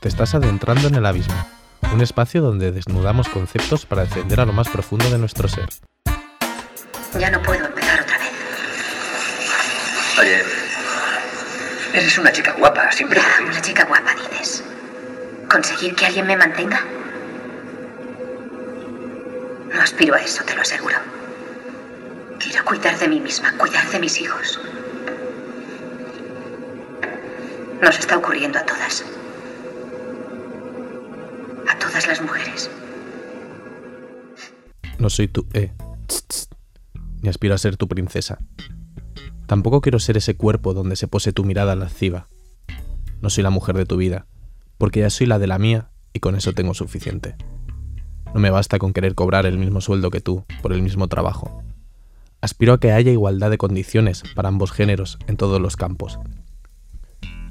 Te 0.00 0.08
estás 0.08 0.34
adentrando 0.34 0.88
en 0.88 0.94
el 0.94 1.04
abismo, 1.04 1.34
un 1.92 2.00
espacio 2.00 2.40
donde 2.40 2.72
desnudamos 2.72 3.28
conceptos 3.28 3.84
para 3.84 4.04
descender 4.06 4.40
a 4.40 4.46
lo 4.46 4.54
más 4.54 4.70
profundo 4.70 5.10
de 5.10 5.18
nuestro 5.18 5.48
ser. 5.48 5.68
Ya 7.18 7.30
no 7.30 7.42
puedo 7.42 7.66
empezar 7.66 8.00
otra 8.00 8.16
vez. 8.16 8.30
Oye, 10.18 10.42
eres 11.92 12.16
una 12.16 12.32
chica 12.32 12.54
guapa, 12.58 12.90
siempre 12.90 13.20
Ya, 13.20 13.44
una 13.44 13.60
chica 13.60 13.84
guapa, 13.84 14.14
dices. 14.14 14.64
¿Conseguir 15.50 15.94
que 15.94 16.06
alguien 16.06 16.26
me 16.26 16.38
mantenga? 16.38 16.82
Aspiro 20.00 20.14
a 20.14 20.22
eso, 20.22 20.42
te 20.44 20.54
lo 20.54 20.62
aseguro. 20.62 20.96
Quiero 22.38 22.64
cuidar 22.64 22.98
de 22.98 23.06
mí 23.06 23.20
misma, 23.20 23.54
cuidar 23.58 23.86
de 23.90 23.98
mis 24.00 24.18
hijos. 24.18 24.58
Nos 27.82 27.98
está 27.98 28.16
ocurriendo 28.16 28.58
a 28.58 28.64
todas. 28.64 29.04
A 31.68 31.78
todas 31.78 32.06
las 32.06 32.22
mujeres. 32.22 32.70
No 34.98 35.10
soy 35.10 35.28
tu... 35.28 35.46
Eh, 35.52 35.70
ni 37.20 37.28
aspiro 37.28 37.54
a 37.54 37.58
ser 37.58 37.76
tu 37.76 37.86
princesa. 37.86 38.38
Tampoco 39.46 39.82
quiero 39.82 39.98
ser 39.98 40.16
ese 40.16 40.34
cuerpo 40.34 40.72
donde 40.72 40.96
se 40.96 41.08
pose 41.08 41.34
tu 41.34 41.44
mirada 41.44 41.76
lasciva. 41.76 42.26
No 43.20 43.28
soy 43.28 43.44
la 43.44 43.50
mujer 43.50 43.76
de 43.76 43.84
tu 43.84 43.98
vida, 43.98 44.26
porque 44.78 45.00
ya 45.00 45.10
soy 45.10 45.26
la 45.26 45.38
de 45.38 45.46
la 45.46 45.58
mía 45.58 45.90
y 46.14 46.20
con 46.20 46.36
eso 46.36 46.54
tengo 46.54 46.72
suficiente. 46.72 47.36
No 48.34 48.40
me 48.40 48.50
basta 48.50 48.78
con 48.78 48.92
querer 48.92 49.14
cobrar 49.14 49.46
el 49.46 49.58
mismo 49.58 49.80
sueldo 49.80 50.10
que 50.10 50.20
tú 50.20 50.44
por 50.62 50.72
el 50.72 50.82
mismo 50.82 51.08
trabajo. 51.08 51.62
Aspiro 52.40 52.72
a 52.72 52.80
que 52.80 52.92
haya 52.92 53.12
igualdad 53.12 53.50
de 53.50 53.58
condiciones 53.58 54.22
para 54.34 54.48
ambos 54.48 54.72
géneros 54.72 55.18
en 55.26 55.36
todos 55.36 55.60
los 55.60 55.76
campos. 55.76 56.18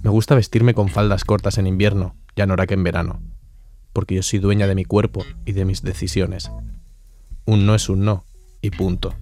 Me 0.01 0.09
gusta 0.09 0.35
vestirme 0.35 0.73
con 0.73 0.89
faldas 0.89 1.25
cortas 1.25 1.57
en 1.57 1.67
invierno 1.67 2.15
y 2.35 2.41
anorak 2.41 2.71
en 2.71 2.83
verano, 2.83 3.19
porque 3.93 4.15
yo 4.15 4.23
soy 4.23 4.39
dueña 4.39 4.65
de 4.65 4.75
mi 4.75 4.85
cuerpo 4.85 5.25
y 5.45 5.51
de 5.51 5.65
mis 5.65 5.83
decisiones. 5.83 6.49
Un 7.45 7.65
no 7.65 7.75
es 7.75 7.89
un 7.89 8.05
no, 8.05 8.23
y 8.61 8.71
punto. 8.71 9.13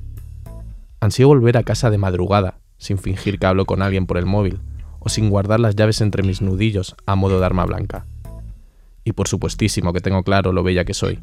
Ansío 1.00 1.28
volver 1.28 1.58
a 1.58 1.64
casa 1.64 1.90
de 1.90 1.98
madrugada, 1.98 2.60
sin 2.78 2.98
fingir 2.98 3.40
que 3.40 3.46
hablo 3.46 3.66
con 3.66 3.82
alguien 3.82 4.06
por 4.06 4.18
el 4.18 4.26
móvil, 4.26 4.60
o 5.00 5.10
sin 5.10 5.30
guardar 5.30 5.60
las 5.60 5.76
llaves 5.76 6.02
entre 6.02 6.24
mis 6.24 6.42
nudillos 6.42 6.96
a 7.06 7.16
modo 7.16 7.40
de 7.40 7.46
arma 7.46 7.66
blanca. 7.66 8.06
Y 9.04 9.14
por 9.14 9.28
supuestísimo 9.28 9.94
que 9.94 10.02
tengo 10.02 10.24
claro 10.24 10.52
lo 10.52 10.64
bella 10.64 10.86
que 10.86 10.94
soy. 10.94 11.20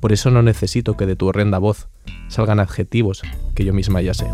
Por 0.00 0.12
eso 0.12 0.30
no 0.30 0.42
necesito 0.42 0.96
que 0.96 1.06
de 1.06 1.16
tu 1.16 1.28
horrenda 1.28 1.58
voz 1.58 1.88
salgan 2.28 2.58
adjetivos 2.58 3.22
que 3.54 3.64
yo 3.64 3.72
misma 3.72 4.02
ya 4.02 4.14
sé. 4.14 4.26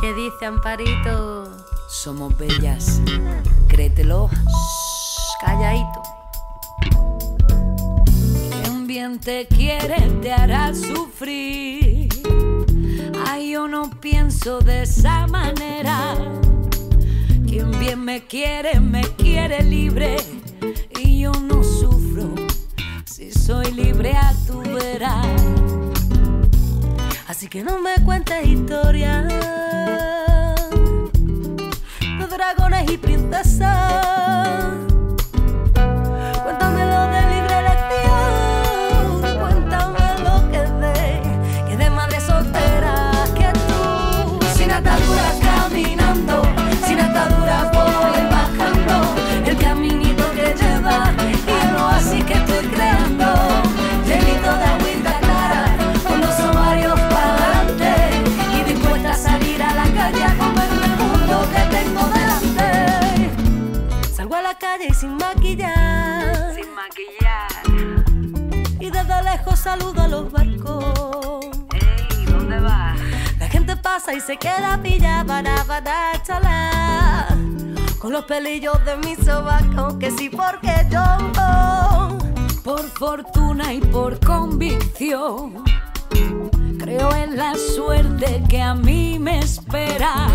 ¿Qué 0.00 0.14
dice 0.14 0.46
Amparito? 0.46 1.66
Somos 1.88 2.38
bellas, 2.38 3.02
créetelo. 3.68 4.30
Shh, 4.30 5.44
calladito. 5.44 6.02
Quien 8.62 8.86
bien 8.86 9.18
te 9.18 9.48
quiere 9.48 10.00
te 10.22 10.32
hará 10.32 10.72
sufrir. 10.72 12.19
Ay, 13.32 13.52
yo 13.52 13.68
no 13.68 13.88
pienso 14.00 14.58
de 14.58 14.82
esa 14.82 15.28
manera. 15.28 16.16
Quien 17.46 17.70
bien 17.78 18.04
me 18.04 18.26
quiere, 18.26 18.80
me 18.80 19.02
quiere 19.02 19.62
libre. 19.62 20.16
Y 20.98 21.20
yo 21.20 21.30
no 21.30 21.62
sufro. 21.62 22.34
Si 23.04 23.30
soy 23.30 23.70
libre, 23.70 24.16
a 24.16 24.34
tu 24.48 24.60
verás. 24.62 25.28
Así 27.28 27.46
que 27.46 27.62
no 27.62 27.78
me 27.78 27.94
cuentes 28.04 28.44
historias 28.48 29.28
de 29.28 29.46
dragones 32.26 32.90
y 32.90 32.98
princesas. 32.98 34.79
Maquillar. 66.90 67.48
Y 68.80 68.90
desde 68.90 69.22
lejos 69.22 69.58
saludo 69.58 70.02
a 70.02 70.08
los 70.08 70.32
barcos. 70.32 71.46
Ey, 71.72 72.24
¿dónde 72.26 72.60
vas? 72.60 72.98
La 73.38 73.48
gente 73.48 73.76
pasa 73.76 74.14
y 74.14 74.20
se 74.20 74.36
queda 74.36 74.78
pillada 74.82 75.24
para 75.24 75.64
para 75.64 76.22
chala. 76.22 77.28
Con 77.98 78.12
los 78.12 78.24
pelillos 78.24 78.82
de 78.84 78.96
mi 78.98 79.14
sobaco, 79.14 79.98
que 79.98 80.10
sí 80.10 80.30
porque 80.30 80.86
yo 80.90 81.02
por 82.64 82.88
fortuna 82.88 83.74
y 83.74 83.80
por 83.80 84.18
convicción 84.24 85.62
creo 86.78 87.14
en 87.14 87.36
la 87.36 87.54
suerte 87.56 88.42
que 88.48 88.62
a 88.62 88.74
mí 88.74 89.18
me 89.18 89.40
espera, 89.40 90.28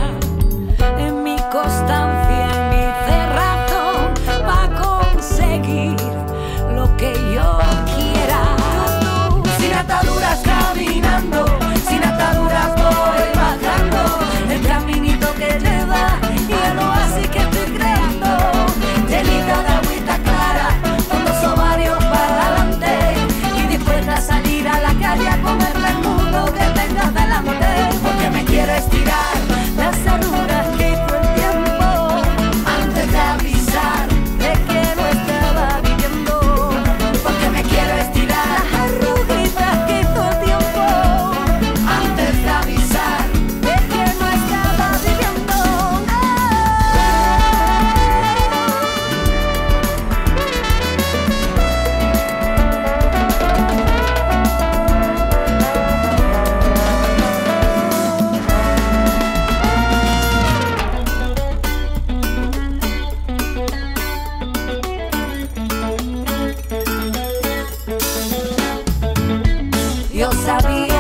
en 0.98 1.24
mi 1.24 1.36
constancia, 1.52 2.50
en 2.54 2.70
mi 2.70 2.84
cerrazón, 3.08 4.14
para 4.46 4.82
conseguir 4.82 5.96
lo 6.00 6.15
que 6.98 7.34
yo 7.34 7.60
quiera. 7.86 8.05
Yo 70.46 70.60
sabía 70.62 70.95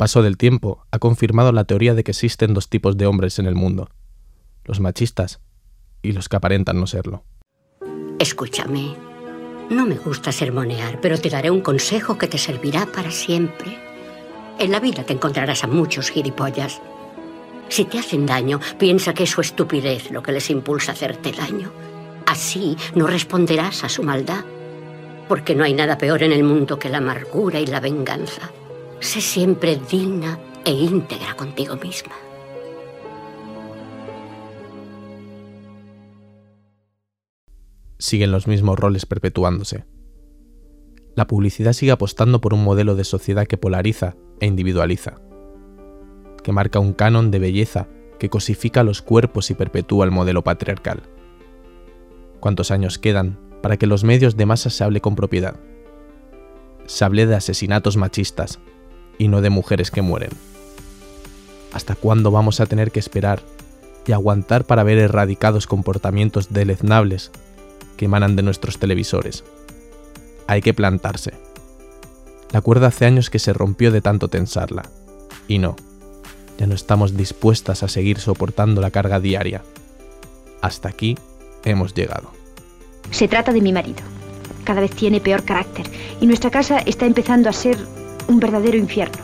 paso 0.00 0.22
del 0.22 0.38
tiempo 0.38 0.86
ha 0.92 0.98
confirmado 0.98 1.52
la 1.52 1.64
teoría 1.64 1.92
de 1.92 2.04
que 2.04 2.12
existen 2.12 2.54
dos 2.54 2.70
tipos 2.70 2.96
de 2.96 3.04
hombres 3.04 3.38
en 3.38 3.44
el 3.44 3.54
mundo, 3.54 3.90
los 4.64 4.80
machistas 4.80 5.40
y 6.00 6.12
los 6.12 6.30
que 6.30 6.36
aparentan 6.36 6.80
no 6.80 6.86
serlo. 6.86 7.22
Escúchame, 8.18 8.96
no 9.68 9.84
me 9.84 9.96
gusta 9.96 10.32
sermonear, 10.32 11.02
pero 11.02 11.18
te 11.18 11.28
daré 11.28 11.50
un 11.50 11.60
consejo 11.60 12.16
que 12.16 12.28
te 12.28 12.38
servirá 12.38 12.86
para 12.86 13.10
siempre. 13.10 13.76
En 14.58 14.70
la 14.70 14.80
vida 14.80 15.04
te 15.04 15.12
encontrarás 15.12 15.64
a 15.64 15.66
muchos 15.66 16.08
gilipollas. 16.08 16.80
Si 17.68 17.84
te 17.84 17.98
hacen 17.98 18.24
daño, 18.24 18.58
piensa 18.78 19.12
que 19.12 19.24
es 19.24 19.30
su 19.30 19.42
estupidez 19.42 20.10
lo 20.10 20.22
que 20.22 20.32
les 20.32 20.48
impulsa 20.48 20.92
a 20.92 20.94
hacerte 20.94 21.30
daño. 21.30 21.70
Así 22.24 22.74
no 22.94 23.06
responderás 23.06 23.84
a 23.84 23.90
su 23.90 24.02
maldad, 24.02 24.46
porque 25.28 25.54
no 25.54 25.62
hay 25.62 25.74
nada 25.74 25.98
peor 25.98 26.22
en 26.22 26.32
el 26.32 26.42
mundo 26.42 26.78
que 26.78 26.88
la 26.88 26.98
amargura 26.98 27.60
y 27.60 27.66
la 27.66 27.80
venganza. 27.80 28.50
Sé 29.00 29.22
siempre 29.22 29.80
digna 29.90 30.38
e 30.62 30.72
íntegra 30.72 31.34
contigo 31.34 31.74
misma. 31.76 32.12
Siguen 37.98 38.30
los 38.30 38.46
mismos 38.46 38.78
roles 38.78 39.06
perpetuándose. 39.06 39.86
La 41.16 41.26
publicidad 41.26 41.72
sigue 41.72 41.92
apostando 41.92 42.42
por 42.42 42.52
un 42.52 42.62
modelo 42.62 42.94
de 42.94 43.04
sociedad 43.04 43.46
que 43.46 43.56
polariza 43.56 44.16
e 44.38 44.46
individualiza, 44.46 45.14
que 46.42 46.52
marca 46.52 46.78
un 46.78 46.92
canon 46.92 47.30
de 47.30 47.38
belleza 47.38 47.88
que 48.18 48.28
cosifica 48.28 48.84
los 48.84 49.00
cuerpos 49.00 49.50
y 49.50 49.54
perpetúa 49.54 50.04
el 50.04 50.10
modelo 50.10 50.44
patriarcal. 50.44 51.02
¿Cuántos 52.38 52.70
años 52.70 52.98
quedan 52.98 53.38
para 53.62 53.78
que 53.78 53.86
los 53.86 54.04
medios 54.04 54.36
de 54.36 54.44
masa 54.44 54.68
se 54.68 54.84
hable 54.84 55.00
con 55.00 55.16
propiedad? 55.16 55.56
Se 56.84 57.04
hable 57.06 57.26
de 57.26 57.34
asesinatos 57.34 57.96
machistas 57.96 58.60
y 59.20 59.28
no 59.28 59.42
de 59.42 59.50
mujeres 59.50 59.90
que 59.90 60.00
mueren. 60.00 60.30
¿Hasta 61.74 61.94
cuándo 61.94 62.30
vamos 62.30 62.58
a 62.58 62.66
tener 62.66 62.90
que 62.90 63.00
esperar 63.00 63.42
y 64.06 64.12
aguantar 64.12 64.64
para 64.64 64.82
ver 64.82 64.96
erradicados 64.96 65.66
comportamientos 65.66 66.48
deleznables 66.54 67.30
que 67.98 68.06
emanan 68.06 68.34
de 68.34 68.42
nuestros 68.42 68.78
televisores? 68.78 69.44
Hay 70.46 70.62
que 70.62 70.72
plantarse. 70.72 71.34
La 72.50 72.62
cuerda 72.62 72.86
hace 72.86 73.04
años 73.04 73.28
que 73.28 73.38
se 73.38 73.52
rompió 73.52 73.92
de 73.92 74.00
tanto 74.00 74.28
tensarla. 74.28 74.88
Y 75.46 75.58
no, 75.58 75.76
ya 76.58 76.66
no 76.66 76.74
estamos 76.74 77.14
dispuestas 77.14 77.82
a 77.82 77.88
seguir 77.88 78.20
soportando 78.20 78.80
la 78.80 78.90
carga 78.90 79.20
diaria. 79.20 79.62
Hasta 80.62 80.88
aquí 80.88 81.18
hemos 81.62 81.92
llegado. 81.92 82.30
Se 83.10 83.28
trata 83.28 83.52
de 83.52 83.60
mi 83.60 83.74
marido. 83.74 84.00
Cada 84.64 84.80
vez 84.80 84.92
tiene 84.92 85.20
peor 85.20 85.44
carácter 85.44 85.86
y 86.22 86.26
nuestra 86.26 86.50
casa 86.50 86.78
está 86.78 87.04
empezando 87.04 87.50
a 87.50 87.52
ser 87.52 87.76
un 88.30 88.38
verdadero 88.38 88.76
infierno. 88.76 89.18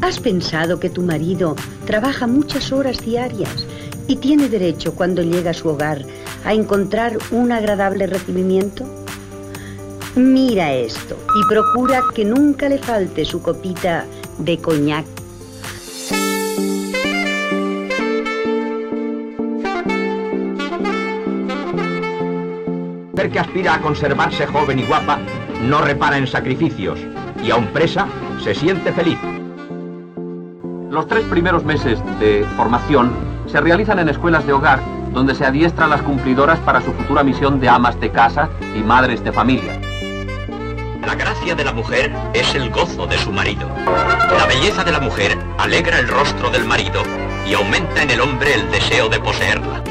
¿Has 0.00 0.18
pensado 0.18 0.80
que 0.80 0.88
tu 0.88 1.02
marido 1.02 1.56
trabaja 1.84 2.26
muchas 2.26 2.72
horas 2.72 3.04
diarias 3.04 3.66
y 4.08 4.16
tiene 4.16 4.48
derecho 4.48 4.94
cuando 4.94 5.22
llega 5.22 5.50
a 5.50 5.54
su 5.54 5.68
hogar 5.68 6.02
a 6.44 6.54
encontrar 6.54 7.18
un 7.30 7.52
agradable 7.52 8.06
recibimiento? 8.06 8.86
Mira 10.16 10.72
esto 10.72 11.16
y 11.36 11.48
procura 11.48 12.02
que 12.14 12.24
nunca 12.24 12.68
le 12.70 12.78
falte 12.78 13.26
su 13.26 13.42
copita 13.42 14.06
de 14.38 14.56
coñac. 14.58 15.04
mujer 23.12 23.32
que 23.32 23.38
aspira 23.38 23.74
a 23.74 23.80
conservarse 23.82 24.46
joven 24.46 24.78
y 24.78 24.84
guapa 24.84 25.18
no 25.68 25.82
repara 25.82 26.16
en 26.16 26.26
sacrificios 26.26 26.98
y 27.44 27.50
aun 27.50 27.66
presa 27.66 28.08
se 28.42 28.54
siente 28.54 28.92
feliz. 28.92 29.18
Los 30.90 31.06
tres 31.06 31.24
primeros 31.26 31.64
meses 31.64 31.98
de 32.18 32.46
formación 32.56 33.12
se 33.46 33.60
realizan 33.60 33.98
en 33.98 34.08
escuelas 34.08 34.46
de 34.46 34.52
hogar 34.52 34.80
donde 35.12 35.34
se 35.34 35.44
adiestran 35.44 35.90
las 35.90 36.02
cumplidoras 36.02 36.58
para 36.60 36.80
su 36.80 36.92
futura 36.92 37.22
misión 37.22 37.60
de 37.60 37.68
amas 37.68 37.98
de 38.00 38.10
casa 38.10 38.48
y 38.74 38.80
madres 38.80 39.22
de 39.24 39.32
familia. 39.32 39.80
La 41.06 41.14
gracia 41.14 41.54
de 41.54 41.64
la 41.64 41.72
mujer 41.72 42.12
es 42.34 42.54
el 42.54 42.70
gozo 42.70 43.06
de 43.06 43.18
su 43.18 43.32
marido. 43.32 43.68
La 44.36 44.46
belleza 44.46 44.84
de 44.84 44.92
la 44.92 45.00
mujer 45.00 45.36
alegra 45.58 45.98
el 45.98 46.08
rostro 46.08 46.50
del 46.50 46.64
marido 46.64 47.02
y 47.48 47.54
aumenta 47.54 48.02
en 48.02 48.10
el 48.10 48.20
hombre 48.20 48.54
el 48.54 48.70
deseo 48.70 49.08
de 49.08 49.18
poseerla. 49.18 49.82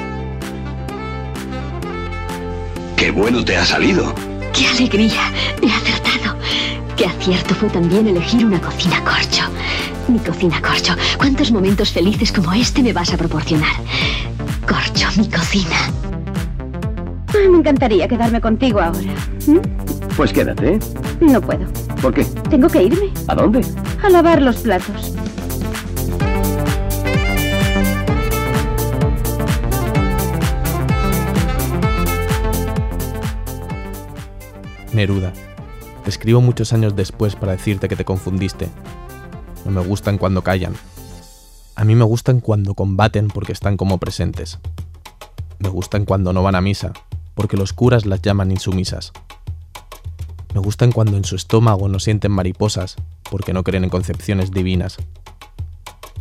¡Qué 2.95 3.11
bueno 3.11 3.43
te 3.43 3.57
ha 3.57 3.65
salido! 3.65 4.13
¡Qué 4.53 4.67
alegría! 4.67 5.31
He 5.61 5.71
acertado. 5.71 6.18
Qué 6.99 7.05
acierto 7.05 7.55
fue 7.55 7.69
también 7.69 8.09
elegir 8.09 8.45
una 8.45 8.59
cocina 8.59 9.01
corcho. 9.05 9.43
Mi 10.09 10.19
cocina 10.19 10.61
corcho. 10.61 10.93
¿Cuántos 11.17 11.49
momentos 11.49 11.93
felices 11.93 12.29
como 12.29 12.51
este 12.51 12.83
me 12.83 12.91
vas 12.91 13.13
a 13.13 13.17
proporcionar? 13.17 13.71
Corcho, 14.67 15.07
mi 15.15 15.29
cocina. 15.29 15.77
Ay, 17.33 17.47
me 17.47 17.59
encantaría 17.59 18.05
quedarme 18.05 18.41
contigo 18.41 18.81
ahora. 18.81 19.13
¿Mm? 19.47 19.59
Pues 20.17 20.33
quédate. 20.33 20.77
No 21.21 21.39
puedo. 21.39 21.65
¿Por 22.01 22.13
qué? 22.13 22.25
Tengo 22.49 22.67
que 22.67 22.83
irme. 22.83 23.13
¿A 23.29 23.35
dónde? 23.35 23.61
A 24.03 24.09
lavar 24.09 24.41
los 24.41 24.57
platos. 24.57 25.13
Neruda. 34.91 35.31
Escribo 36.09 36.41
muchos 36.41 36.73
años 36.73 36.95
después 36.95 37.35
para 37.35 37.51
decirte 37.51 37.87
que 37.87 37.95
te 37.95 38.03
confundiste. 38.03 38.67
No 39.63 39.69
me 39.69 39.81
gustan 39.85 40.17
cuando 40.17 40.41
callan. 40.41 40.73
A 41.75 41.85
mí 41.85 41.93
me 41.93 42.03
gustan 42.03 42.39
cuando 42.39 42.73
combaten 42.73 43.27
porque 43.27 43.51
están 43.51 43.77
como 43.77 43.99
presentes. 43.99 44.57
Me 45.59 45.69
gustan 45.69 46.05
cuando 46.05 46.33
no 46.33 46.41
van 46.41 46.55
a 46.55 46.61
misa, 46.61 46.93
porque 47.35 47.57
los 47.57 47.73
curas 47.73 48.07
las 48.07 48.23
llaman 48.23 48.49
insumisas. 48.49 49.13
Me 50.55 50.59
gustan 50.59 50.91
cuando 50.91 51.15
en 51.15 51.25
su 51.25 51.35
estómago 51.35 51.87
no 51.87 51.99
sienten 51.99 52.31
mariposas, 52.31 52.95
porque 53.29 53.53
no 53.53 53.63
creen 53.63 53.83
en 53.83 53.91
concepciones 53.91 54.49
divinas. 54.49 54.97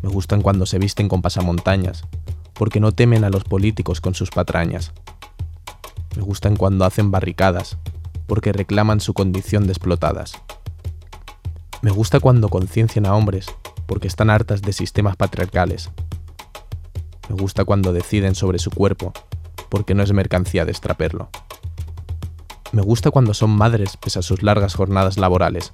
Me 0.03 0.11
gustan 0.11 0.43
cuando 0.43 0.67
se 0.67 0.79
visten 0.79 1.09
con 1.09 1.23
pasamontañas, 1.23 2.05
porque 2.53 2.79
no 2.79 2.93
temen 2.93 3.25
a 3.25 3.31
los 3.31 3.45
políticos 3.45 4.03
con 4.03 4.15
sus 4.15 4.29
patrañas. 4.29 4.93
Me 6.15 6.21
gustan 6.21 6.57
cuando 6.57 6.85
hacen 6.85 7.11
barricadas, 7.11 7.79
porque 8.29 8.53
reclaman 8.53 9.01
su 9.01 9.15
condición 9.15 9.67
de 9.67 9.73
explotadas. 9.73 10.35
Me 11.83 11.91
gusta 11.91 12.21
cuando 12.21 12.49
conciencian 12.49 13.07
a 13.07 13.17
hombres, 13.17 13.47
porque 13.87 14.07
están 14.07 14.31
hartas 14.31 14.63
de 14.63 14.73
sistemas 14.73 15.17
patriarcales. 15.17 15.91
Me 17.29 17.35
gusta 17.35 17.65
cuando 17.65 17.93
deciden 17.93 18.35
sobre 18.35 18.59
su 18.59 18.71
cuerpo, 18.71 19.13
porque 19.69 19.95
no 19.95 20.03
es 20.03 20.13
mercancía 20.13 20.65
de 20.65 20.71
extraperlo. 20.71 21.31
Me 22.71 22.83
gusta 22.83 23.11
cuando 23.11 23.33
son 23.33 23.51
madres 23.51 23.97
pese 23.97 24.19
a 24.19 24.23
sus 24.23 24.43
largas 24.43 24.75
jornadas 24.75 25.17
laborales. 25.17 25.73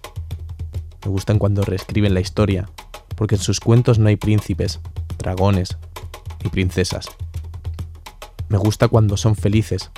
Me 1.05 1.11
gustan 1.11 1.39
cuando 1.39 1.63
reescriben 1.63 2.15
la 2.15 2.21
historia, 2.21 2.71
porque 3.17 3.35
en 3.35 3.41
sus 3.41 3.61
cuentos 3.61 3.99
no 3.99 4.09
hay 4.09 4.17
príncipes, 4.17 4.81
dragones 5.19 5.77
y 6.45 6.49
princesas. 6.49 7.09
Me 8.49 8.59
gusta 8.59 8.87
cuando 8.87 9.17
son 9.17 9.35
felices, 9.35 9.91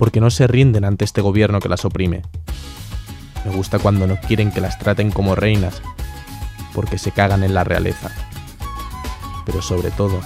porque 0.00 0.22
no 0.22 0.30
se 0.30 0.46
rinden 0.46 0.86
ante 0.86 1.04
este 1.04 1.20
gobierno 1.20 1.60
que 1.60 1.68
las 1.68 1.84
oprime. 1.84 2.22
Me 3.44 3.54
gusta 3.54 3.78
cuando 3.78 4.06
no 4.06 4.18
quieren 4.18 4.50
que 4.50 4.62
las 4.62 4.78
traten 4.78 5.10
como 5.10 5.34
reinas, 5.34 5.82
porque 6.74 6.96
se 6.96 7.10
cagan 7.10 7.44
en 7.44 7.52
la 7.52 7.64
realeza. 7.64 8.10
Pero 9.44 9.60
sobre 9.60 9.90
todo, 9.90 10.22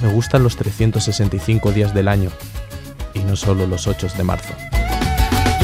me 0.00 0.10
gustan 0.10 0.42
los 0.42 0.56
365 0.56 1.72
días 1.72 1.92
del 1.92 2.08
año, 2.08 2.30
y 3.12 3.18
no 3.18 3.36
solo 3.36 3.66
los 3.66 3.86
8 3.86 4.08
de 4.16 4.24
marzo. 4.24 4.54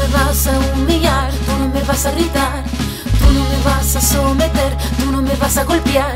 Tú 0.00 0.06
no 0.06 0.18
me 0.18 0.24
vas 0.24 0.46
a 0.46 0.58
humillar, 0.72 1.30
tú 1.44 1.52
no 1.58 1.68
me 1.68 1.82
vas 1.82 2.06
a 2.06 2.10
gritar, 2.12 2.64
tú 3.18 3.32
no 3.34 3.44
me 3.44 3.62
vas 3.62 3.96
a 3.96 4.00
someter, 4.00 4.76
tú 4.98 5.12
no 5.12 5.20
me 5.20 5.36
vas 5.36 5.58
a 5.58 5.64
golpear, 5.64 6.14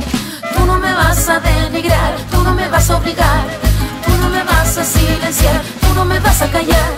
tú 0.57 0.65
no 0.65 0.79
me 0.79 0.93
vas 0.95 1.29
a 1.29 1.39
denigrar, 1.39 2.17
tú 2.31 2.43
no 2.43 2.55
me 2.55 2.67
vas 2.69 2.89
a 2.89 2.97
obligar, 2.97 3.45
tú 4.07 4.17
no 4.23 4.31
me 4.31 4.43
vas 4.43 4.79
a 4.79 4.85
silenciar, 4.85 5.61
tú 5.83 5.95
no 5.95 6.07
me 6.07 6.19
vas 6.19 6.41
a 6.41 6.51
callar. 6.51 6.93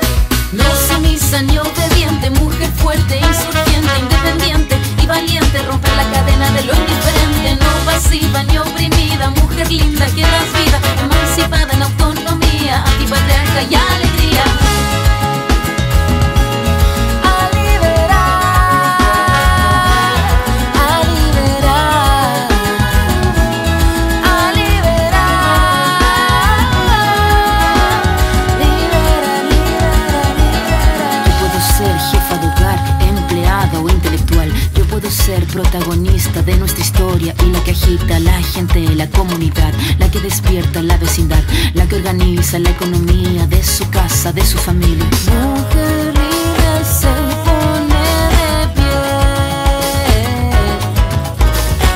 No 0.52 0.64
sumisa 0.88 1.42
ni 1.42 1.58
obediente, 1.58 2.30
mujer 2.30 2.70
fuerte, 2.76 3.18
insurgente, 3.18 3.98
independiente 3.98 4.78
y 5.02 5.06
valiente, 5.06 5.62
romper 5.62 5.92
la 5.96 6.04
cadena 6.12 6.50
de 6.52 6.62
lo 6.66 6.72
indiferente, 6.72 7.64
no 7.64 7.70
pasiva 7.84 8.44
ni 8.44 8.58
oprimida, 8.58 9.30
mujer 9.30 9.68
linda 9.72 10.06
que 10.06 10.22
das 10.22 10.52
vida, 10.54 10.78
emancipada 11.02 11.72
en 11.72 11.82
autonomía, 11.82 12.35
que 42.50 42.56
organiza 42.56 42.58
la 42.58 42.70
economía 42.70 43.46
de 43.46 43.62
su 43.62 43.88
casa, 43.90 44.32
de 44.32 44.44
su 44.44 44.58
familia. 44.58 45.04
Mujer 45.04 46.14
se 46.84 47.08
pone 47.44 48.06
de 48.36 48.68
pie 48.74 48.98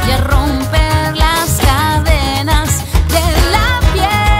y 0.06 0.10
a 0.12 0.18
romper 0.18 1.16
las 1.16 1.50
cadenas 1.60 2.68
de 3.14 3.24
la 3.54 3.80
piel. 3.92 4.30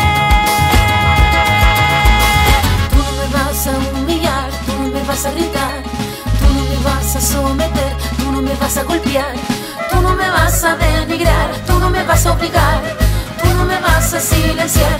Tú 2.91 2.99
no 2.99 3.13
me 3.19 3.27
vas 3.35 3.67
a 3.67 3.69
humillar, 4.01 4.51
tú 4.67 4.73
no 4.83 4.89
me 4.89 5.03
vas 5.07 5.25
a 5.27 5.31
gritar, 5.33 5.83
tú 6.41 6.47
no 6.55 6.63
me 6.65 6.77
vas 6.85 7.17
a 7.17 7.21
someter, 7.21 7.93
tú 8.19 8.33
no 8.33 8.43
me 8.43 8.55
vas 8.55 8.77
a 8.77 8.83
golpear, 8.85 9.35
tú 9.91 10.01
no 10.01 10.15
me 10.15 10.31
vas 10.31 10.65
a 10.65 10.77
denigrar, 10.77 11.51
tú 11.67 11.79
no 11.79 11.91
me 11.91 12.03
vas 12.05 12.27
a 12.27 12.33
obligar, 12.33 12.81
tú 13.43 13.49
no 13.55 13.65
me 13.65 13.81
vas 13.81 14.15
a 14.15 14.21
silenciar, 14.21 15.00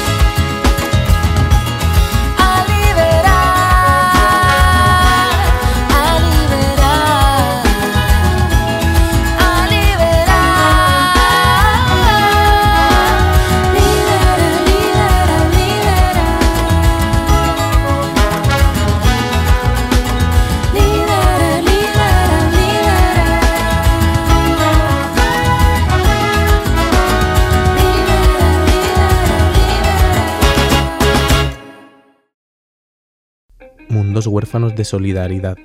Huérfanos 34.27 34.75
de 34.75 34.85
solidaridad. 34.85 35.57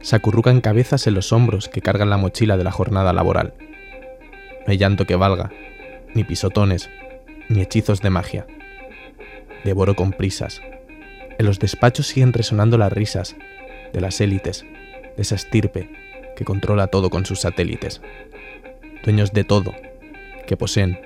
Se 0.00 0.16
acurrucan 0.16 0.60
cabezas 0.60 1.06
en 1.06 1.14
los 1.14 1.32
hombros 1.32 1.68
que 1.68 1.80
cargan 1.80 2.10
la 2.10 2.16
mochila 2.16 2.56
de 2.56 2.64
la 2.64 2.70
jornada 2.70 3.12
laboral. 3.12 3.54
No 4.66 4.72
hay 4.72 4.78
llanto 4.78 5.06
que 5.06 5.16
valga, 5.16 5.50
ni 6.14 6.24
pisotones, 6.24 6.90
ni 7.48 7.60
hechizos 7.60 8.00
de 8.00 8.10
magia. 8.10 8.46
Devoro 9.64 9.96
con 9.96 10.12
prisas. 10.12 10.60
En 11.38 11.46
los 11.46 11.58
despachos 11.58 12.06
siguen 12.06 12.32
resonando 12.32 12.78
las 12.78 12.92
risas 12.92 13.36
de 13.92 14.00
las 14.00 14.20
élites, 14.20 14.64
de 15.16 15.22
esa 15.22 15.34
estirpe 15.34 15.90
que 16.36 16.44
controla 16.44 16.88
todo 16.88 17.10
con 17.10 17.26
sus 17.26 17.40
satélites. 17.40 18.00
Dueños 19.04 19.32
de 19.32 19.44
todo, 19.44 19.74
que 20.46 20.56
poseen, 20.56 21.00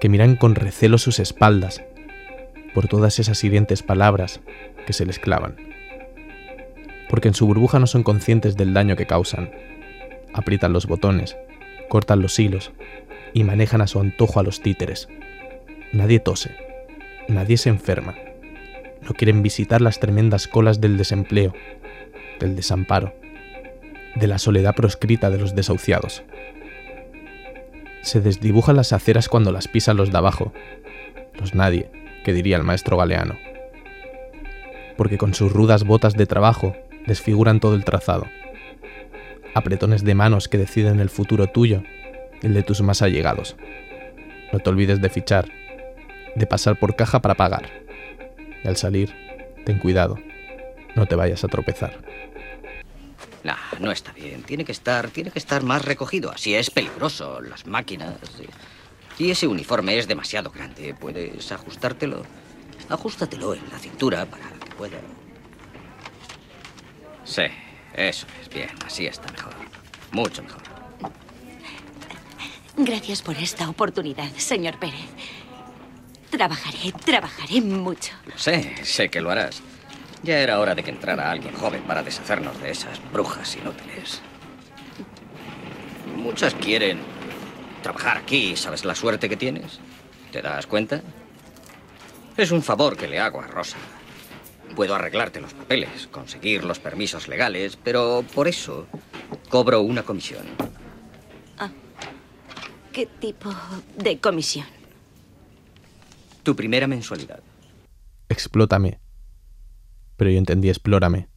que 0.00 0.08
miran 0.08 0.36
con 0.36 0.54
recelo 0.54 0.98
sus 0.98 1.18
espaldas 1.18 1.82
por 2.74 2.88
todas 2.88 3.18
esas 3.18 3.42
hirientes 3.44 3.82
palabras 3.82 4.40
que 4.86 4.92
se 4.92 5.06
les 5.06 5.18
clavan. 5.18 5.56
Porque 7.08 7.28
en 7.28 7.34
su 7.34 7.46
burbuja 7.46 7.78
no 7.78 7.86
son 7.86 8.02
conscientes 8.02 8.56
del 8.56 8.74
daño 8.74 8.96
que 8.96 9.06
causan. 9.06 9.50
Aprietan 10.32 10.72
los 10.72 10.86
botones, 10.86 11.36
cortan 11.88 12.22
los 12.22 12.38
hilos 12.38 12.72
y 13.34 13.44
manejan 13.44 13.80
a 13.80 13.86
su 13.86 14.00
antojo 14.00 14.40
a 14.40 14.42
los 14.42 14.60
títeres. 14.60 15.08
Nadie 15.92 16.20
tose, 16.20 16.56
nadie 17.28 17.56
se 17.56 17.68
enferma. 17.68 18.14
No 19.02 19.14
quieren 19.14 19.42
visitar 19.42 19.80
las 19.80 20.00
tremendas 20.00 20.48
colas 20.48 20.80
del 20.80 20.96
desempleo, 20.96 21.54
del 22.40 22.56
desamparo, 22.56 23.14
de 24.14 24.26
la 24.26 24.38
soledad 24.38 24.74
proscrita 24.74 25.28
de 25.30 25.38
los 25.38 25.54
desahuciados. 25.54 26.22
Se 28.02 28.20
desdibujan 28.20 28.76
las 28.76 28.92
aceras 28.92 29.28
cuando 29.28 29.52
las 29.52 29.68
pisan 29.68 29.96
los 29.96 30.10
de 30.10 30.18
abajo, 30.18 30.52
los 31.38 31.54
nadie, 31.54 31.90
que 32.24 32.32
diría 32.32 32.56
el 32.56 32.64
maestro 32.64 32.96
Galeano. 32.96 33.36
Porque 34.96 35.18
con 35.18 35.34
sus 35.34 35.52
rudas 35.52 35.84
botas 35.84 36.14
de 36.14 36.26
trabajo 36.26 36.76
desfiguran 37.06 37.60
todo 37.60 37.74
el 37.74 37.84
trazado. 37.84 38.26
Apretones 39.54 40.04
de 40.04 40.14
manos 40.14 40.48
que 40.48 40.58
deciden 40.58 41.00
el 41.00 41.10
futuro 41.10 41.46
tuyo, 41.48 41.82
el 42.42 42.54
de 42.54 42.62
tus 42.62 42.80
más 42.82 43.02
allegados. 43.02 43.56
No 44.52 44.60
te 44.60 44.70
olvides 44.70 45.00
de 45.00 45.08
fichar, 45.08 45.50
de 46.34 46.46
pasar 46.46 46.78
por 46.78 46.96
caja 46.96 47.20
para 47.20 47.34
pagar. 47.34 47.68
Y 48.64 48.68
al 48.68 48.76
salir, 48.76 49.14
ten 49.64 49.78
cuidado, 49.78 50.18
no 50.94 51.06
te 51.06 51.16
vayas 51.16 51.44
a 51.44 51.48
tropezar. 51.48 51.98
No, 53.44 53.54
no 53.80 53.90
está 53.90 54.12
bien. 54.12 54.42
Tiene 54.42 54.64
que 54.64 54.72
estar, 54.72 55.10
tiene 55.10 55.30
que 55.30 55.38
estar 55.38 55.62
más 55.62 55.84
recogido. 55.84 56.30
Así 56.30 56.54
es 56.54 56.70
peligroso. 56.70 57.40
Las 57.40 57.66
máquinas. 57.66 58.14
Y 59.18 59.30
ese 59.30 59.46
uniforme 59.46 59.98
es 59.98 60.06
demasiado 60.06 60.50
grande. 60.50 60.94
¿Puedes 60.98 61.50
ajustártelo? 61.50 62.22
Ajústatelo 62.88 63.54
en 63.54 63.68
la 63.70 63.78
cintura 63.78 64.26
para 64.26 64.44
Sí, 67.24 67.42
eso 67.94 68.26
es 68.42 68.48
bien. 68.48 68.70
Así 68.84 69.06
está 69.06 69.30
mejor. 69.32 69.54
Mucho 70.10 70.42
mejor. 70.42 70.62
Gracias 72.76 73.22
por 73.22 73.36
esta 73.36 73.68
oportunidad, 73.68 74.30
señor 74.36 74.78
Pérez. 74.78 75.08
Trabajaré, 76.30 76.92
trabajaré 77.04 77.60
mucho. 77.60 78.12
Sé, 78.36 78.74
sé 78.84 79.10
que 79.10 79.20
lo 79.20 79.30
harás. 79.30 79.62
Ya 80.22 80.38
era 80.38 80.58
hora 80.60 80.74
de 80.74 80.82
que 80.82 80.90
entrara 80.90 81.30
alguien 81.30 81.54
joven 81.54 81.82
para 81.82 82.02
deshacernos 82.02 82.60
de 82.60 82.70
esas 82.70 83.00
brujas 83.12 83.56
inútiles. 83.56 84.20
Muchas 86.16 86.54
quieren 86.54 87.00
trabajar 87.82 88.18
aquí. 88.18 88.56
¿Sabes 88.56 88.84
la 88.84 88.94
suerte 88.94 89.28
que 89.28 89.36
tienes? 89.36 89.80
¿Te 90.30 90.40
das 90.40 90.66
cuenta? 90.66 91.02
Es 92.36 92.50
un 92.50 92.62
favor 92.62 92.96
que 92.96 93.08
le 93.08 93.20
hago 93.20 93.40
a 93.40 93.46
Rosa. 93.46 93.76
Puedo 94.74 94.94
arreglarte 94.94 95.40
los 95.40 95.54
papeles, 95.54 96.06
conseguir 96.08 96.64
los 96.64 96.78
permisos 96.78 97.28
legales, 97.28 97.76
pero 97.76 98.24
por 98.34 98.48
eso 98.48 98.86
cobro 99.48 99.80
una 99.82 100.02
comisión. 100.02 100.46
¿Qué 102.92 103.06
tipo 103.06 103.50
de 103.96 104.18
comisión? 104.18 104.66
Tu 106.42 106.54
primera 106.54 106.86
mensualidad. 106.86 107.42
Explótame. 108.28 109.00
Pero 110.16 110.30
yo 110.30 110.36
entendí 110.36 110.68
explórame. 110.68 111.28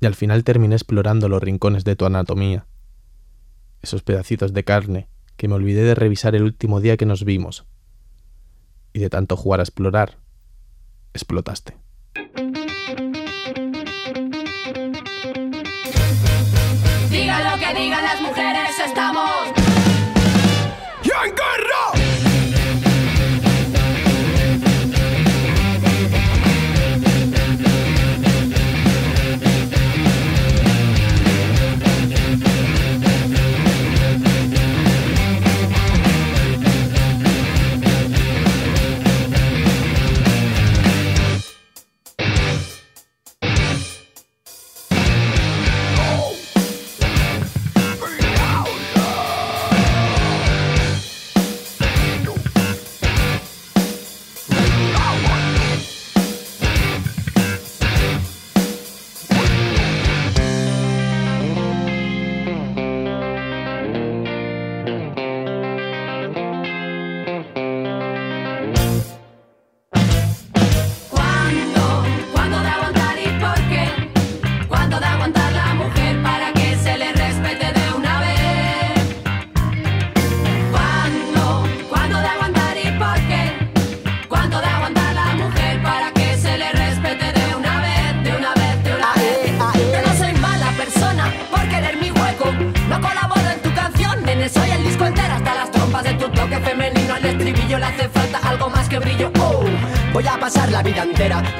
Y 0.00 0.06
al 0.06 0.16
final 0.16 0.42
terminé 0.42 0.74
explorando 0.74 1.28
los 1.28 1.40
rincones 1.40 1.84
de 1.84 1.94
tu 1.94 2.06
anatomía. 2.06 2.66
Esos 3.82 4.02
pedacitos 4.02 4.52
de 4.52 4.64
carne 4.64 5.08
que 5.36 5.46
me 5.46 5.54
olvidé 5.54 5.84
de 5.84 5.94
revisar 5.94 6.34
el 6.34 6.42
último 6.42 6.80
día 6.80 6.96
que 6.96 7.06
nos 7.06 7.24
vimos. 7.24 7.64
Y 8.92 8.98
de 8.98 9.10
tanto 9.10 9.36
jugar 9.36 9.60
a 9.60 9.62
explorar, 9.62 10.18
explotaste. 11.14 11.81
Estamos. 18.92 19.31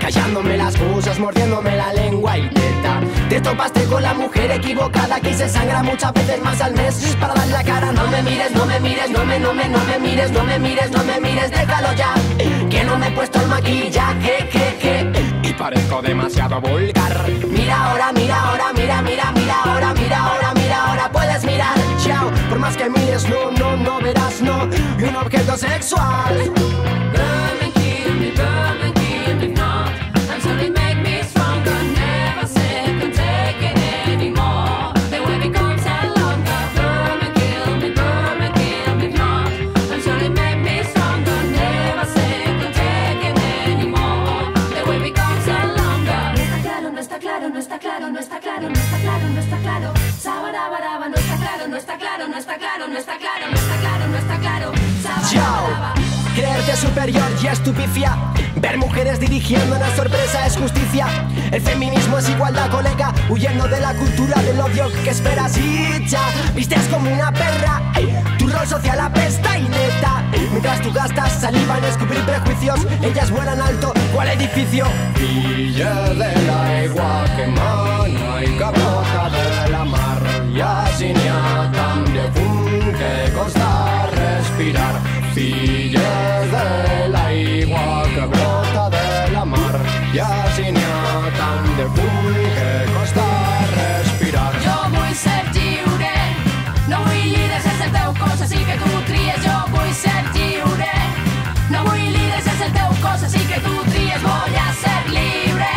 Callándome 0.00 0.56
las 0.56 0.76
cosas, 0.76 1.18
mordiéndome 1.18 1.76
la 1.76 1.92
lengua 1.92 2.38
y 2.38 2.48
teta. 2.50 3.00
Te 3.28 3.40
topaste 3.40 3.84
con 3.86 4.02
la 4.02 4.14
mujer 4.14 4.50
equivocada 4.52 5.20
que 5.20 5.34
se 5.34 5.48
sangra 5.48 5.82
muchas 5.82 6.12
veces 6.12 6.40
más 6.42 6.60
al 6.60 6.74
mes 6.74 7.16
para 7.18 7.34
dar 7.34 7.48
la 7.48 7.64
cara. 7.64 7.92
No 7.92 8.06
me 8.06 8.22
mires, 8.22 8.52
no 8.52 8.64
me 8.66 8.78
mires, 8.78 9.10
no 9.10 9.24
me, 9.24 9.40
no 9.40 9.52
me, 9.52 9.68
no 9.68 9.78
me 9.84 9.98
mires, 9.98 10.30
no 10.30 10.44
me 10.44 10.58
mires, 10.60 10.90
no 10.92 11.02
me 11.02 11.20
mires, 11.20 11.50
déjalo 11.50 11.92
ya. 11.94 12.14
Que 12.70 12.84
no 12.84 12.96
me 12.98 13.08
he 13.08 13.10
puesto 13.10 13.40
el 13.40 13.48
maquillaje, 13.48 14.48
je, 14.52 14.76
je, 14.80 15.48
y 15.48 15.52
parezco 15.54 16.00
demasiado 16.02 16.60
vulgar. 16.60 17.28
Mira 17.48 17.90
ahora, 17.90 18.12
mira 18.12 18.40
ahora, 18.42 18.72
mira, 18.74 19.02
mira, 19.02 19.32
mira 19.32 19.62
ahora, 19.64 19.92
mira 19.94 20.18
ahora, 20.18 20.54
mira 20.54 20.86
ahora, 20.86 21.10
puedes 21.10 21.44
mirar. 21.44 21.74
Chao, 22.04 22.30
por 22.48 22.58
más 22.60 22.76
que 22.76 22.88
mires, 22.88 23.28
no, 23.28 23.50
no, 23.50 23.76
no 23.76 24.00
verás, 24.00 24.40
no, 24.40 24.68
y 24.98 25.02
un 25.02 25.16
objeto 25.16 25.56
sexual. 25.56 26.61
Superior 56.76 57.30
y 57.42 57.46
estupifia. 57.46 58.16
Ver 58.56 58.78
mujeres 58.78 59.20
dirigiendo 59.20 59.76
una 59.76 59.94
sorpresa 59.94 60.46
es 60.46 60.56
justicia. 60.56 61.06
El 61.50 61.60
feminismo 61.60 62.18
es 62.18 62.28
igualdad, 62.28 62.70
colega. 62.70 63.12
Huyendo 63.28 63.68
de 63.68 63.78
la 63.78 63.94
cultura 63.94 64.40
del 64.42 64.58
odio 64.58 64.88
que 65.04 65.10
esperas 65.10 65.56
y 65.58 66.04
ya. 66.06 66.22
Vistes 66.54 66.88
como 66.88 67.12
una 67.12 67.30
perra. 67.30 67.82
Tu 68.38 68.48
rol 68.48 68.66
social 68.66 69.00
apesta 69.00 69.58
y 69.58 69.62
neta. 69.62 70.24
Mientras 70.50 70.80
tú 70.80 70.92
gastas 70.92 71.40
saliva 71.40 71.78
en 71.78 71.84
escupir 71.84 72.18
prejuicios, 72.20 72.80
ellas 73.02 73.30
vuelan 73.30 73.60
alto. 73.60 73.92
¿Cuál 74.12 74.28
edificio? 74.28 74.86
Villa 75.18 75.94
de 76.08 76.42
la 76.46 76.84
igual 76.84 77.36
que 77.36 78.46
y 78.46 78.58
capota 78.58 79.30
de 79.30 79.70
la 79.70 79.84
mar. 79.84 80.22
Y 80.52 80.60
así 80.60 81.12
ni 81.12 81.28
a 81.28 81.70
tan 81.72 82.04
de 82.04 82.30
que 82.98 83.32
costa 83.32 84.08
respirar. 84.10 85.21
Filles 85.34 86.50
de 86.52 87.08
la 87.08 87.32
igua 87.32 88.02
que 88.14 88.26
brota 88.32 88.90
de 88.90 89.32
la 89.32 89.44
mar 89.46 89.80
i 90.12 90.18
així 90.20 90.66
n'hi 90.76 90.82
ha 90.84 91.30
tant 91.38 91.68
de 91.78 91.86
fum 91.94 92.26
que 92.56 92.72
costa 92.92 93.24
respirar. 93.70 94.52
Jo 94.66 94.76
vull 94.92 95.14
ser 95.22 95.40
lliure, 95.56 96.12
no 96.90 97.00
vull 97.06 97.24
líders 97.32 97.64
sense 97.64 97.88
el 97.88 97.92
teu 97.96 98.12
cos, 98.20 98.44
així 98.46 98.60
que 98.68 98.76
tu 98.82 98.90
tries. 99.08 99.40
Jo 99.46 99.56
vull 99.72 99.92
ser 100.02 100.20
lliure, 100.36 100.92
no 101.72 101.80
vull 101.88 102.04
líders 102.18 102.44
sense 102.50 102.68
el 102.68 102.76
teu 102.76 102.92
cos, 103.06 103.24
així 103.30 103.42
que 103.54 103.60
tu 103.68 103.74
tries. 103.88 104.20
Voy 104.28 104.60
a 104.66 104.68
ser 104.84 105.02
libre, 105.16 105.72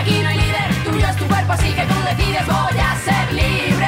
aquí 0.00 0.20
no 0.20 0.28
hay 0.28 0.38
líder, 0.44 0.68
tuyo 0.84 1.06
es 1.14 1.16
tu 1.16 1.24
cuerpo, 1.32 1.52
así 1.56 1.72
que 1.72 1.88
tú 1.94 1.96
decides. 2.10 2.46
Voy 2.52 2.84
a 2.90 2.92
ser 3.08 3.32
libre, 3.40 3.85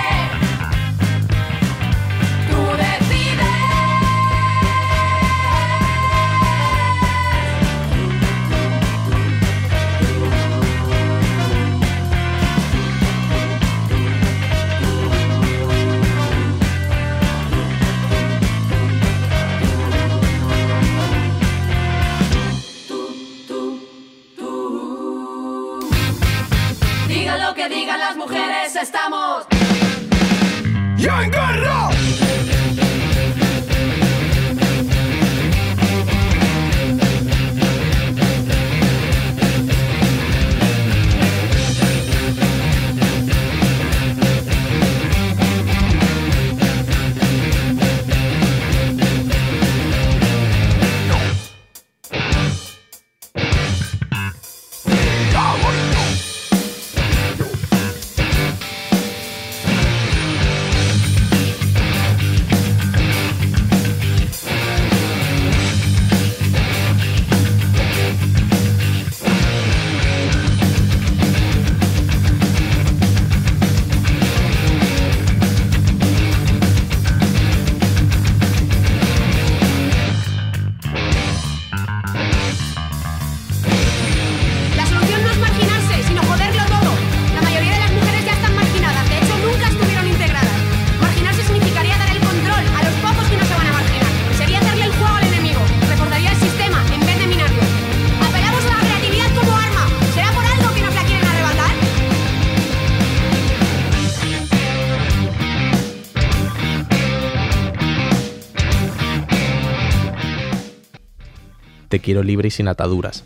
Te 111.88 112.00
quiero 112.00 112.22
libre 112.22 112.48
y 112.48 112.50
sin 112.50 112.68
ataduras. 112.68 113.24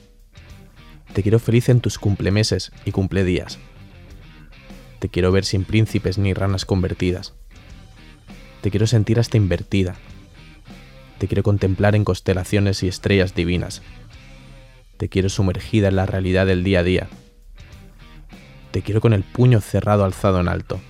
Te 1.13 1.23
quiero 1.23 1.41
feliz 1.41 1.69
en 1.69 1.81
tus 1.81 1.99
cumplemeses 1.99 2.71
y 2.85 2.93
cumpledías. 2.93 3.59
Te 5.01 5.09
quiero 5.09 5.33
ver 5.33 5.45
sin 5.45 5.65
príncipes 5.65 6.17
ni 6.17 6.33
ranas 6.33 6.65
convertidas. 6.65 7.35
Te 8.61 8.71
quiero 8.71 8.87
sentir 8.87 9.19
hasta 9.19 9.37
invertida. 9.37 9.97
Te 11.19 11.27
quiero 11.27 11.43
contemplar 11.43 11.97
en 11.97 12.05
constelaciones 12.05 12.85
y 12.85 12.89
estrellas 12.89 13.35
divinas. 13.35 13.83
Te 14.97 15.09
quiero 15.09 15.29
sumergida 15.29 15.89
en 15.89 15.97
la 15.97 16.07
realidad 16.07 16.47
del 16.47 16.63
día 16.63 16.81
a 16.81 16.85
día. 16.85 17.09
Te 18.71 18.83
quiero 18.83 19.01
con 19.01 19.13
el 19.13 19.25
puño 19.25 19.61
cerrado 19.61 20.05
alzado 20.05 20.41
en 20.41 20.49
alto. 20.49 20.81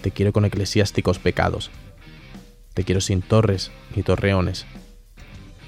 Te 0.00 0.12
quiero 0.12 0.32
con 0.32 0.46
eclesiásticos 0.46 1.18
pecados. 1.18 1.70
Te 2.72 2.84
quiero 2.84 3.02
sin 3.02 3.20
torres 3.20 3.70
ni 3.94 4.02
torreones. 4.02 4.64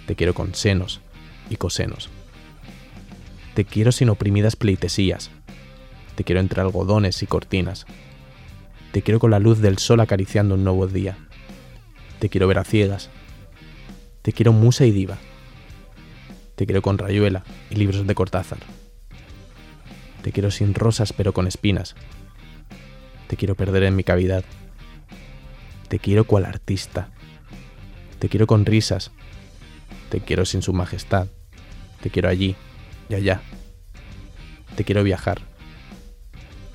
Te 0.07 0.15
quiero 0.15 0.35
con 0.35 0.55
senos 0.55 1.01
y 1.51 1.57
cosenos. 1.57 2.09
Te 3.55 3.65
quiero 3.65 3.93
sin 3.93 4.09
oprimidas 4.09 4.57
pleitesías. 4.57 5.31
Te 6.15 6.25
quiero 6.25 6.41
entre 6.41 6.61
algodones 6.61 7.23
y 7.23 7.27
cortinas. 7.27 7.87
Te 8.93 9.03
quiero 9.03 9.19
con 9.19 9.31
la 9.31 9.39
luz 9.39 9.61
del 9.61 9.79
sol 9.79 10.01
acariciando 10.01 10.55
un 10.55 10.65
nuevo 10.65 10.87
día. 10.87 11.19
Te 12.19 12.29
quiero 12.29 12.49
ver 12.49 12.59
a 12.59 12.65
ciegas. 12.65 13.11
Te 14.23 14.33
quiero 14.33 14.53
musa 14.53 14.87
y 14.87 14.91
diva. 14.91 15.19
Te 16.55 16.67
quiero 16.67 16.83
con 16.83 16.99
rayuela 16.99 17.45
y 17.71 17.75
libros 17.75 18.07
de 18.07 18.15
Cortázar. 18.15 18.59
Te 20.23 20.33
quiero 20.33 20.51
sin 20.51 20.75
rosas 20.75 21.13
pero 21.13 21.33
con 21.33 21.47
espinas. 21.47 21.95
Te 23.27 23.37
quiero 23.37 23.55
perder 23.55 23.83
en 23.83 23.97
mi 23.97 24.05
cavidad. 24.05 24.45
Te 25.89 25.99
quiero 25.99 26.25
cual 26.25 26.45
artista. 26.45 27.11
Te 28.19 28.29
quiero 28.29 28.47
con 28.47 28.65
risas. 28.65 29.13
Te 30.17 30.23
quiero 30.23 30.47
sin 30.47 30.63
su 30.63 30.73
majestad. 30.73 31.27
Te 32.01 32.09
quiero 32.09 32.31
allí 32.31 32.57
y 33.11 33.15
allá. 33.17 33.43
Te 34.75 34.83
quiero 34.83 35.03
viajar. 35.03 35.43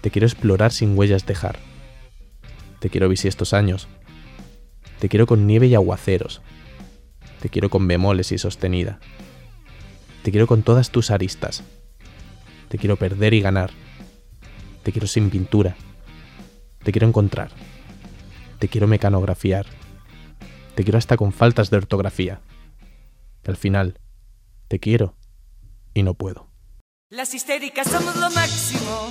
Te 0.01 0.11
quiero 0.11 0.27
explorar 0.27 0.71
sin 0.71 0.95
huellas 0.95 1.25
dejar. 1.25 1.57
Te 2.77 2.91
quiero 2.91 3.09
bisiestos 3.09 3.55
años. 3.55 3.87
Te 4.99 5.09
quiero 5.09 5.25
con 5.25 5.47
nieve 5.47 5.65
y 5.65 5.73
aguaceros. 5.73 6.43
Te 7.41 7.49
quiero 7.49 7.71
con 7.71 7.87
bemoles 7.87 8.31
y 8.31 8.37
sostenida. 8.37 8.99
Te 10.21 10.29
quiero 10.29 10.45
con 10.45 10.61
todas 10.61 10.91
tus 10.91 11.09
aristas. 11.09 11.63
Te 12.67 12.77
quiero 12.77 12.95
perder 12.95 13.33
y 13.33 13.41
ganar. 13.41 13.71
Te 14.83 14.91
quiero 14.91 15.07
sin 15.07 15.31
pintura. 15.31 15.75
Te 16.83 16.91
quiero 16.91 17.07
encontrar. 17.07 17.49
Te 18.59 18.67
quiero 18.67 18.85
mecanografiar. 18.85 19.65
Te 20.75 20.83
quiero 20.83 20.99
hasta 20.99 21.17
con 21.17 21.33
faltas 21.33 21.71
de 21.71 21.77
ortografía. 21.77 22.39
Al 23.45 23.57
final, 23.57 23.99
te 24.67 24.79
quiero 24.79 25.15
y 25.93 26.03
no 26.03 26.13
puedo. 26.13 26.47
Las 27.09 27.33
histéricas 27.33 27.87
somos 27.87 28.15
lo 28.15 28.29
máximo. 28.31 29.09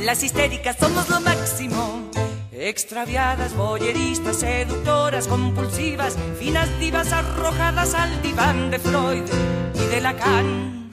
Las 0.00 0.22
histéricas 0.22 0.76
somos 0.78 1.08
lo 1.08 1.20
máximo. 1.20 2.10
Extraviadas, 2.52 3.54
boyeristas, 3.56 4.40
seductoras, 4.40 5.26
compulsivas, 5.26 6.16
finas 6.38 6.68
divas 6.78 7.12
arrojadas 7.12 7.94
al 7.94 8.20
diván 8.22 8.70
de 8.70 8.78
Freud 8.78 9.24
y 9.74 9.86
de 9.86 10.00
Lacan. 10.00 10.90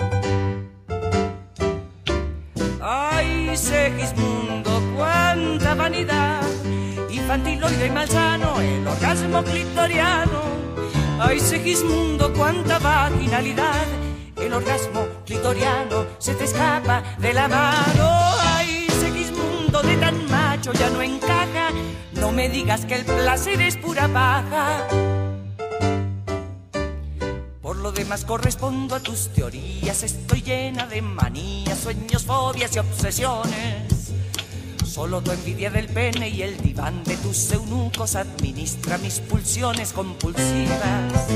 Ay, 2.81 3.55
Segismundo, 3.57 4.81
cuánta 4.95 5.75
vanidad, 5.75 6.41
infantiloide 7.09 7.87
y 7.87 7.91
malsano, 7.91 8.59
el 8.61 8.87
orgasmo 8.87 9.43
clitoriano. 9.43 10.61
Ay, 11.23 11.39
Segismundo, 11.39 12.33
cuánta 12.33 12.79
vaginalidad, 12.79 13.85
el 14.37 14.51
orgasmo 14.51 15.05
clitoriano 15.23 16.07
se 16.17 16.33
te 16.33 16.45
escapa 16.45 17.03
de 17.19 17.31
la 17.31 17.47
mano. 17.47 18.09
Ay, 18.39 18.87
Segismundo, 18.99 19.83
de 19.83 19.97
tan 19.97 20.31
macho 20.31 20.73
ya 20.73 20.89
no 20.89 20.99
encaja, 20.99 21.69
no 22.13 22.31
me 22.31 22.49
digas 22.49 22.87
que 22.87 22.95
el 22.95 23.05
placer 23.05 23.61
es 23.61 23.77
pura 23.77 24.07
paja. 24.07 24.87
Por 27.61 27.77
lo 27.77 27.91
demás 27.91 28.25
correspondo 28.25 28.95
a 28.95 28.99
tus 28.99 29.29
teorías, 29.29 30.01
estoy 30.01 30.41
llena 30.41 30.87
de 30.87 31.03
manías, 31.03 31.77
sueños, 31.77 32.23
fobias 32.23 32.75
y 32.75 32.79
obsesiones. 32.79 34.00
Solo 34.91 35.21
tu 35.21 35.31
envidia 35.31 35.69
del 35.69 35.87
pene 35.87 36.27
y 36.27 36.41
el 36.41 36.61
diván 36.61 37.05
de 37.05 37.15
tus 37.15 37.49
eunucos 37.53 38.17
administra 38.17 38.97
mis 38.97 39.21
pulsiones 39.21 39.93
compulsivas. 39.93 41.29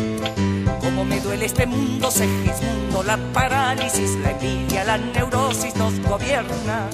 Como 0.82 1.06
me 1.06 1.22
duele 1.22 1.46
este 1.46 1.66
mundo, 1.66 2.12
Segismundo, 2.12 3.02
la 3.04 3.16
parálisis, 3.32 4.18
la 4.22 4.32
envidia, 4.32 4.84
la 4.84 4.98
neurosis 4.98 5.74
nos 5.78 5.98
gobierna. 6.02 6.90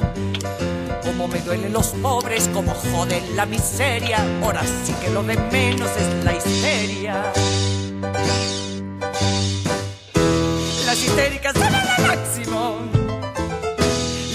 Como 1.04 1.28
me 1.28 1.41
duelen 1.41 1.74
los 1.74 1.88
pobres, 2.00 2.47
como 2.50 2.76
joden 2.76 3.36
la 3.36 3.47
miseria, 3.47 4.19
ahora 4.43 4.62
sí 4.86 4.93
que 5.02 5.10
lo 5.10 5.24
de 5.24 5.38
menos 5.38 5.89
es 5.97 6.24
la 6.24 6.36
histeria. 6.36 7.34
Las 10.86 11.04
histéricas 11.04 11.54
son 11.56 11.74
lo 11.74 12.08
máximo. 12.08 13.02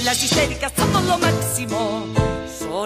Las 0.02 0.24
histéricas 0.24 0.72
somos 0.76 1.04
lo 1.04 1.18
máximo. 1.18 1.85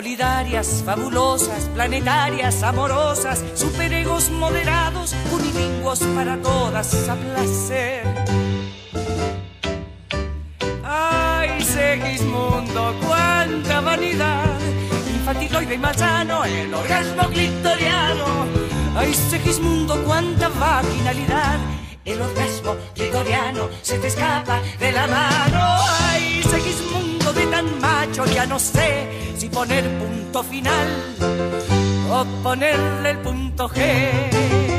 Solidarias, 0.00 0.82
fabulosas, 0.82 1.68
planetarias, 1.74 2.62
amorosas, 2.62 3.44
superegos 3.52 4.30
moderados, 4.30 5.14
unilingüos 5.30 5.98
para 6.14 6.38
todas 6.38 7.06
a 7.06 7.16
placer. 7.16 8.04
Ay, 10.82 11.60
Segismundo, 11.60 12.94
cuánta 13.06 13.82
vanidad. 13.82 14.46
Infantiloide 15.16 15.74
y 15.74 15.78
malsano, 15.78 16.44
el 16.46 16.72
orgasmo 16.72 17.28
clitoriano. 17.28 18.46
Ay, 18.96 19.12
Segismundo, 19.12 20.02
cuánta 20.04 20.48
vaginalidad. 20.48 21.58
El 22.06 22.22
orgasmo 22.22 22.74
clitoriano 22.94 23.68
se 23.82 23.98
te 23.98 24.06
escapa 24.06 24.62
de 24.78 24.92
la 24.92 25.06
mano. 25.06 26.09
Tan 27.48 27.80
macho, 27.80 28.24
ya 28.26 28.46
no 28.46 28.58
sé 28.58 29.34
si 29.36 29.48
poner 29.48 29.84
punto 29.98 30.42
final 30.42 30.88
o 32.10 32.24
ponerle 32.42 33.10
el 33.10 33.18
punto 33.18 33.68
G. 33.68 34.69